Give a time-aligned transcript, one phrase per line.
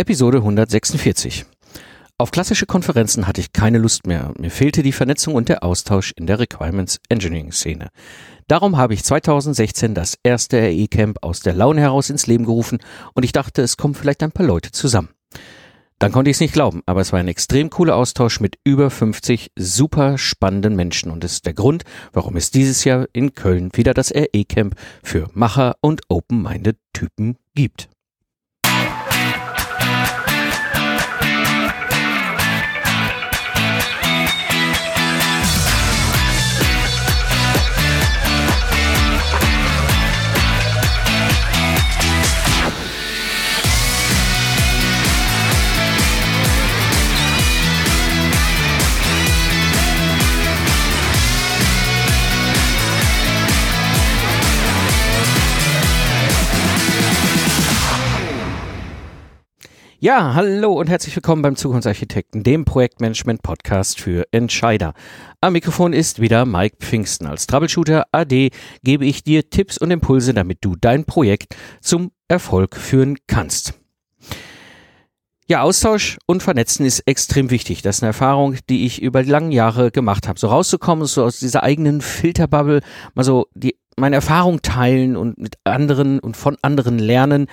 [0.00, 1.44] Episode 146.
[2.18, 4.32] Auf klassische Konferenzen hatte ich keine Lust mehr.
[4.38, 7.88] Mir fehlte die Vernetzung und der Austausch in der Requirements Engineering Szene.
[8.46, 12.78] Darum habe ich 2016 das erste RE Camp aus der Laune heraus ins Leben gerufen
[13.14, 15.08] und ich dachte, es kommen vielleicht ein paar Leute zusammen.
[15.98, 18.90] Dann konnte ich es nicht glauben, aber es war ein extrem cooler Austausch mit über
[18.90, 23.70] 50 super spannenden Menschen und es ist der Grund, warum es dieses Jahr in Köln
[23.74, 27.88] wieder das RE Camp für Macher und Open-Minded Typen gibt.
[60.00, 64.94] Ja, hallo und herzlich willkommen beim Zukunftsarchitekten, dem Projektmanagement Podcast für Entscheider.
[65.40, 67.26] Am Mikrofon ist wieder Mike Pfingsten.
[67.26, 68.50] Als Troubleshooter AD
[68.84, 73.74] gebe ich dir Tipps und Impulse, damit du dein Projekt zum Erfolg führen kannst.
[75.48, 77.82] Ja, Austausch und Vernetzen ist extrem wichtig.
[77.82, 80.38] Das ist eine Erfahrung, die ich über die langen Jahre gemacht habe.
[80.38, 82.82] So rauszukommen, so aus dieser eigenen Filterbubble,
[83.14, 87.48] mal so die meine Erfahrung teilen und mit anderen und von anderen lernen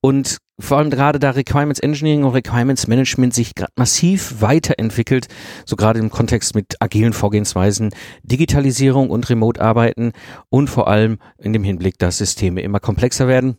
[0.00, 5.28] und vor allem gerade da Requirements Engineering und Requirements Management sich gerade massiv weiterentwickelt,
[5.66, 7.90] so gerade im Kontext mit agilen Vorgehensweisen,
[8.22, 10.12] Digitalisierung und Remote-Arbeiten
[10.48, 13.56] und vor allem in dem Hinblick, dass Systeme immer komplexer werden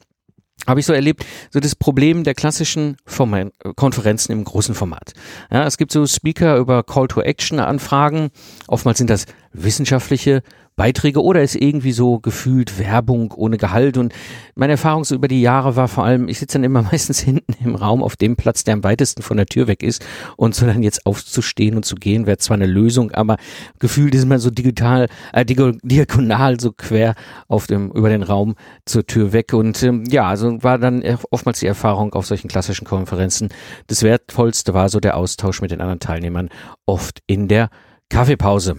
[0.67, 5.13] habe ich so erlebt, so das Problem der klassischen Format, Konferenzen im großen Format.
[5.52, 8.29] Ja, es gibt so Speaker über Call to Action Anfragen.
[8.67, 10.44] Oftmals sind das wissenschaftliche
[10.75, 13.97] Beiträge oder ist irgendwie so gefühlt Werbung ohne Gehalt.
[13.97, 14.13] Und
[14.55, 17.53] meine Erfahrung so über die Jahre war vor allem, ich sitze dann immer meistens hinten
[17.63, 20.03] im Raum auf dem Platz, der am weitesten von der Tür weg ist.
[20.38, 23.38] Und so dann jetzt aufzustehen und zu gehen, wäre zwar eine Lösung, aber
[23.79, 27.16] gefühlt ist man so digital, äh, diagonal so quer
[27.47, 29.53] auf dem, über den Raum zur Tür weg.
[29.53, 33.50] Und ähm, ja, also war dann oftmals die Erfahrung auf solchen klassischen Konferenzen.
[33.88, 36.50] Das Wertvollste war so der Austausch mit den anderen Teilnehmern,
[36.85, 37.69] oft in der
[38.09, 38.78] Kaffeepause.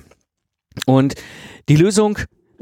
[0.86, 1.14] Und
[1.68, 2.18] die Lösung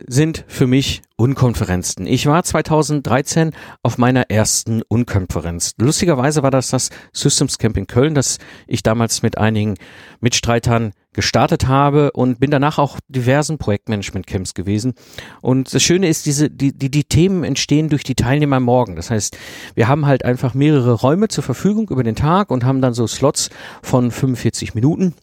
[0.07, 2.07] sind für mich Unkonferenzen.
[2.07, 5.75] Ich war 2013 auf meiner ersten Unkonferenz.
[5.79, 9.75] Lustigerweise war das das Systems Camp in Köln, das ich damals mit einigen
[10.21, 14.95] Mitstreitern gestartet habe und bin danach auch diversen Projektmanagement Camps gewesen.
[15.43, 18.97] Und das Schöne ist, diese, die, die, die Themen entstehen durch die Teilnehmer morgen.
[18.97, 19.37] Das heißt,
[19.75, 23.07] wir haben halt einfach mehrere Räume zur Verfügung über den Tag und haben dann so
[23.07, 23.51] Slots
[23.83, 25.15] von 45 Minuten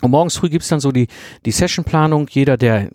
[0.00, 1.08] und morgens früh gibt's dann so die,
[1.44, 2.28] die Sessionplanung.
[2.30, 2.90] Jeder, der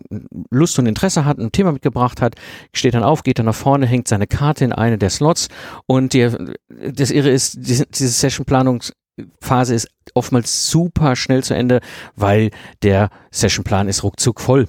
[0.50, 2.34] Lust und Interesse hat, ein Thema mitgebracht hat,
[2.72, 5.48] steht dann auf, geht dann nach vorne, hängt seine Karte in eine der Slots.
[5.86, 6.28] Und die,
[6.68, 11.80] das Irre ist, diese, diese Sessionplanungsphase ist oftmals super schnell zu Ende,
[12.16, 12.50] weil
[12.82, 14.68] der Sessionplan ist ruckzuck voll.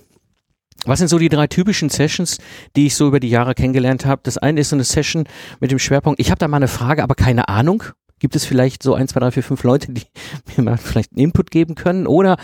[0.85, 2.37] Was sind so die drei typischen Sessions,
[2.75, 4.21] die ich so über die Jahre kennengelernt habe?
[4.23, 5.25] Das eine ist so eine Session
[5.59, 7.83] mit dem Schwerpunkt, ich habe da mal eine Frage, aber keine Ahnung.
[8.19, 10.03] Gibt es vielleicht so ein, zwei, drei, vier, fünf Leute, die
[10.57, 12.07] mir mal vielleicht einen Input geben können?
[12.07, 12.37] Oder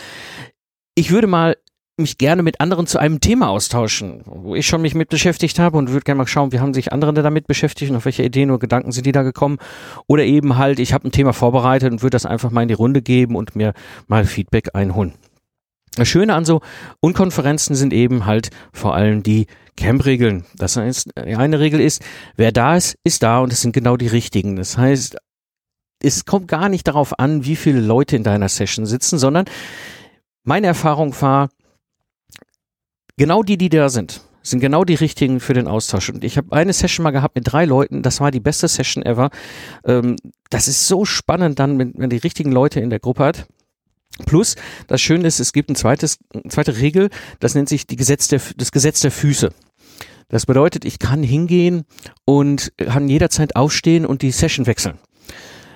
[0.95, 1.55] ich würde mal
[1.97, 5.77] mich gerne mit anderen zu einem Thema austauschen, wo ich schon mich mit beschäftigt habe
[5.77, 8.49] und würde gerne mal schauen, wie haben sich andere damit beschäftigt und auf welche Ideen
[8.49, 9.57] oder Gedanken sind die da gekommen.
[10.07, 12.73] Oder eben halt, ich habe ein Thema vorbereitet und würde das einfach mal in die
[12.73, 13.73] Runde geben und mir
[14.07, 15.13] mal Feedback einholen.
[15.95, 16.61] Das Schöne an so
[16.99, 19.45] Unkonferenzen sind eben halt vor allem die
[19.77, 20.45] Camp-Regeln.
[20.55, 22.01] Das heißt, eine Regel ist,
[22.35, 24.55] wer da ist, ist da und es sind genau die richtigen.
[24.55, 25.17] Das heißt,
[26.03, 29.45] es kommt gar nicht darauf an, wie viele Leute in deiner Session sitzen, sondern
[30.43, 31.49] meine Erfahrung war,
[33.17, 36.09] genau die, die da sind, sind genau die richtigen für den Austausch.
[36.09, 39.03] Und ich habe eine Session mal gehabt mit drei Leuten, das war die beste Session
[39.03, 39.29] ever.
[39.85, 40.17] Ähm,
[40.49, 43.47] das ist so spannend dann, wenn man die richtigen Leute in der Gruppe hat.
[44.25, 44.55] Plus,
[44.87, 47.09] das Schöne ist, es gibt ein zweites, eine zweite Regel,
[47.39, 49.51] das nennt sich die Gesetz der, das Gesetz der Füße.
[50.27, 51.85] Das bedeutet, ich kann hingehen
[52.25, 54.99] und kann jederzeit aufstehen und die Session wechseln.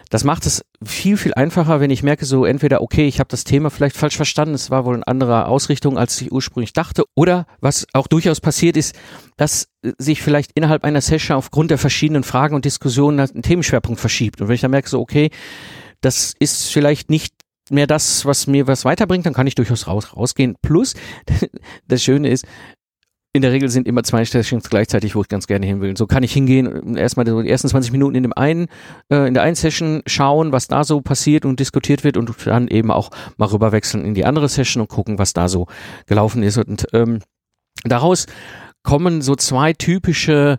[0.10, 3.44] Das macht es viel, viel einfacher, wenn ich merke, so entweder, okay, ich habe das
[3.44, 7.46] Thema vielleicht falsch verstanden, es war wohl in anderer Ausrichtung, als ich ursprünglich dachte, oder
[7.60, 8.96] was auch durchaus passiert ist,
[9.36, 9.68] dass
[9.98, 14.42] sich vielleicht innerhalb einer Session aufgrund der verschiedenen Fragen und Diskussionen ein Themenschwerpunkt verschiebt.
[14.42, 15.30] Und wenn ich dann merke, so, okay,
[16.02, 17.34] das ist vielleicht nicht
[17.70, 20.56] mehr das, was mir was weiterbringt, dann kann ich durchaus raus, rausgehen.
[20.62, 20.94] Plus,
[21.88, 22.46] das Schöne ist,
[23.34, 25.96] in der Regel sind immer zwei Sessions gleichzeitig, wo ich ganz gerne hin will.
[25.96, 28.68] So kann ich hingehen, erstmal die ersten 20 Minuten in dem einen,
[29.12, 32.68] äh, in der einen Session schauen, was da so passiert und diskutiert wird und dann
[32.68, 35.68] eben auch mal rüberwechseln in die andere Session und gucken, was da so
[36.08, 36.58] gelaufen ist.
[36.58, 37.20] Und ähm,
[37.84, 38.26] daraus
[38.84, 40.58] kommen so zwei typische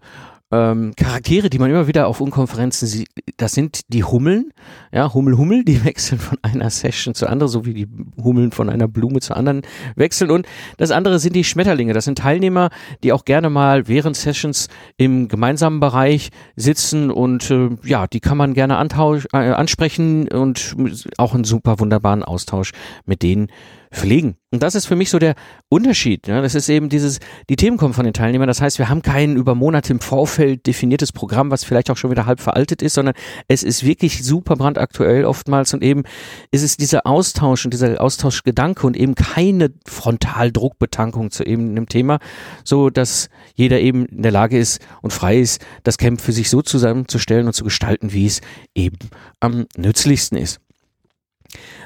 [0.50, 4.50] ähm, Charaktere, die man immer wieder auf Unkonferenzen sieht, das sind die Hummeln,
[4.92, 7.88] ja, Hummel, Hummel, die wechseln von einer Session zur anderen, so wie die
[8.22, 9.62] Hummeln von einer Blume zur anderen
[9.94, 10.30] wechseln.
[10.30, 10.46] Und
[10.78, 11.92] das andere sind die Schmetterlinge.
[11.92, 12.70] Das sind Teilnehmer,
[13.02, 18.38] die auch gerne mal während Sessions im gemeinsamen Bereich sitzen und äh, ja, die kann
[18.38, 20.76] man gerne äh, ansprechen und
[21.18, 22.72] auch einen super wunderbaren Austausch
[23.04, 23.48] mit denen
[23.90, 24.36] pflegen.
[24.50, 25.34] Und das ist für mich so der
[25.68, 26.26] Unterschied.
[26.26, 26.40] Ja?
[26.40, 27.20] Das ist eben dieses,
[27.50, 28.48] die Themen kommen von den Teilnehmern.
[28.48, 32.10] Das heißt, wir haben kein über Monate im Vorfeld definiertes Programm, was vielleicht auch schon
[32.10, 33.14] wieder halb veraltet ist, sondern
[33.46, 36.04] es ist wirklich super brandaktuell oftmals und eben
[36.50, 42.18] ist es dieser Austausch und dieser Austauschgedanke und eben keine Frontaldruckbetankung zu eben einem Thema,
[42.64, 46.48] so dass jeder eben in der Lage ist und frei ist, das Camp für sich
[46.48, 48.40] so zusammenzustellen und zu gestalten, wie es
[48.74, 48.98] eben
[49.40, 50.60] am nützlichsten ist.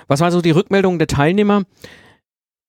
[0.09, 1.65] Was war so die Rückmeldung der Teilnehmer?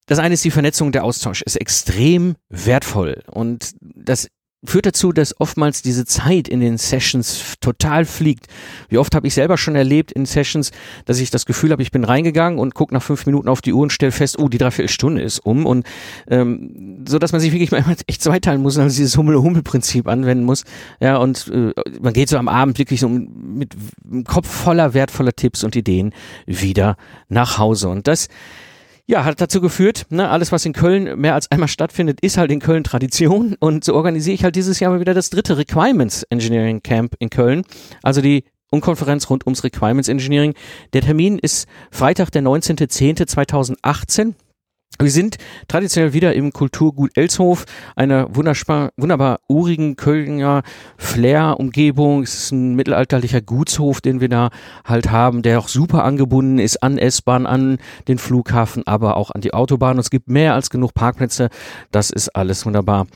[0.06, 4.30] Das eine ist die Vernetzung, der Austausch ist extrem wertvoll und das
[4.66, 8.48] führt dazu, dass oftmals diese Zeit in den Sessions total fliegt.
[8.90, 10.72] Wie oft habe ich selber schon erlebt in Sessions,
[11.06, 13.74] dass ich das Gefühl habe, ich bin reingegangen und gucke nach fünf Minuten auf die
[13.74, 15.86] Uhr und stelle fest, oh, die Dreiviertelstunde ist um und
[16.30, 20.46] ähm, so, dass man sich wirklich mal echt zweiteilen muss und also dieses Hummel-Hummel-Prinzip anwenden
[20.46, 20.64] muss.
[21.00, 23.76] Ja, und äh, man geht so am Abend wirklich so mit
[24.10, 26.14] einem Kopf voller wertvoller Tipps und Ideen
[26.46, 26.96] wieder
[27.28, 27.90] nach Hause.
[27.90, 28.28] Und das
[29.06, 32.52] ja, hat dazu geführt, ne, alles was in Köln mehr als einmal stattfindet, ist halt
[32.52, 36.24] in Köln Tradition und so organisiere ich halt dieses Jahr mal wieder das dritte Requirements
[36.24, 37.64] Engineering Camp in Köln.
[38.02, 40.56] Also die Unkonferenz rund ums Requirements Engineering.
[40.94, 44.34] Der Termin ist Freitag, der 19.10.2018.
[45.00, 45.38] Wir sind
[45.68, 50.62] traditionell wieder im Kulturgut Elshof, einer wunderbar, urigen Kölner
[50.98, 52.22] Flair-Umgebung.
[52.22, 54.52] Es ist ein mittelalterlicher Gutshof, den wir da
[54.86, 59.42] halt haben, der auch super angebunden ist an S-Bahn, an den Flughafen, aber auch an
[59.42, 59.94] die Autobahn.
[59.94, 61.50] Und es gibt mehr als genug Parkplätze.
[61.92, 63.08] Das ist alles wunderbar.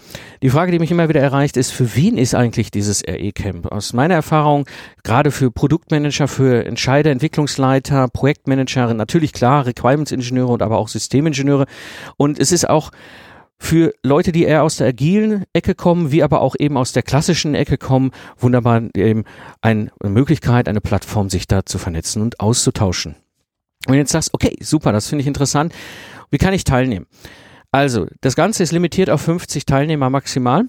[0.41, 3.71] Die Frage, die mich immer wieder erreicht, ist, für wen ist eigentlich dieses RE-Camp?
[3.71, 4.65] Aus meiner Erfahrung,
[5.03, 11.66] gerade für Produktmanager, für Entscheider, Entwicklungsleiter, Projektmanager, natürlich klar, Requirements-Ingenieure und aber auch Systemingenieure,
[12.17, 12.91] und es ist auch
[13.59, 17.03] für Leute, die eher aus der agilen Ecke kommen, wie aber auch eben aus der
[17.03, 19.23] klassischen Ecke kommen, wunderbar eben
[19.61, 23.15] eine Möglichkeit, eine Plattform, sich da zu vernetzen und auszutauschen.
[23.87, 25.73] Und jetzt sagst, okay, super, das finde ich interessant.
[26.29, 27.07] Wie kann ich teilnehmen?
[27.71, 30.65] Also, das Ganze ist limitiert auf 50 Teilnehmer maximal.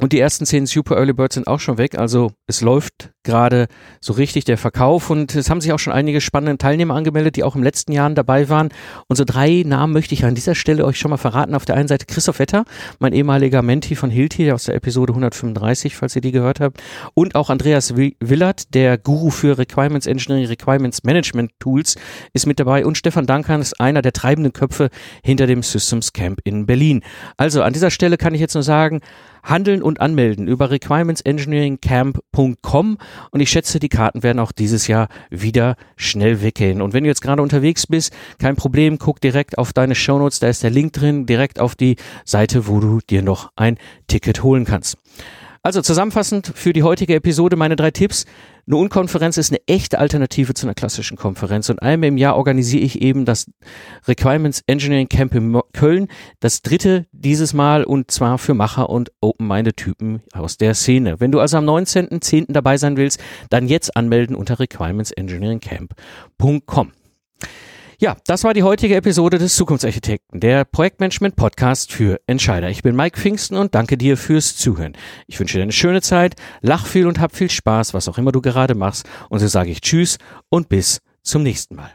[0.00, 1.96] Und die ersten zehn Super Early Birds sind auch schon weg.
[1.96, 3.68] Also es läuft gerade
[4.00, 7.44] so richtig der Verkauf und es haben sich auch schon einige spannende Teilnehmer angemeldet, die
[7.44, 8.70] auch im letzten Jahren dabei waren.
[9.06, 11.54] Unsere drei Namen möchte ich an dieser Stelle euch schon mal verraten.
[11.54, 12.64] Auf der einen Seite Christoph Wetter,
[12.98, 16.82] mein ehemaliger Menti von Hilti aus der Episode 135, falls ihr die gehört habt.
[17.14, 21.94] Und auch Andreas Willert, der Guru für Requirements Engineering, Requirements Management Tools,
[22.32, 22.84] ist mit dabei.
[22.84, 24.90] Und Stefan Duncan ist einer der treibenden Köpfe
[25.22, 27.04] hinter dem Systems Camp in Berlin.
[27.36, 29.00] Also an dieser Stelle kann ich jetzt nur sagen,
[29.44, 32.98] handeln und anmelden über requirementsengineeringcamp.com
[33.30, 36.82] und ich schätze, die Karten werden auch dieses Jahr wieder schnell weggehen.
[36.82, 40.48] Und wenn du jetzt gerade unterwegs bist, kein Problem, guck direkt auf deine Shownotes, da
[40.48, 44.64] ist der Link drin, direkt auf die Seite, wo du dir noch ein Ticket holen
[44.64, 44.96] kannst.
[45.66, 48.26] Also zusammenfassend für die heutige Episode meine drei Tipps.
[48.66, 52.84] Eine Unkonferenz ist eine echte Alternative zu einer klassischen Konferenz und einmal im Jahr organisiere
[52.84, 53.50] ich eben das
[54.06, 56.08] Requirements Engineering Camp in Köln,
[56.40, 61.18] das dritte dieses Mal und zwar für Macher und Open-Minded Typen aus der Szene.
[61.18, 62.52] Wenn du also am 19.10.
[62.52, 63.18] dabei sein willst,
[63.48, 66.92] dann jetzt anmelden unter requirementsengineeringcamp.com.
[68.00, 72.68] Ja, das war die heutige Episode des Zukunftsarchitekten, der Projektmanagement-Podcast für Entscheider.
[72.68, 74.96] Ich bin Mike Pfingsten und danke dir fürs Zuhören.
[75.26, 78.32] Ich wünsche dir eine schöne Zeit, lach viel und hab viel Spaß, was auch immer
[78.32, 79.08] du gerade machst.
[79.28, 81.92] Und so sage ich Tschüss und bis zum nächsten Mal.